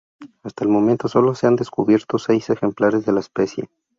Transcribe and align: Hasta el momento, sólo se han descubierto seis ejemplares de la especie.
Hasta 0.41 0.63
el 0.63 0.71
momento, 0.71 1.07
sólo 1.07 1.35
se 1.35 1.45
han 1.45 1.55
descubierto 1.57 2.17
seis 2.17 2.49
ejemplares 2.49 3.05
de 3.05 3.11
la 3.13 3.19
especie. 3.19 3.69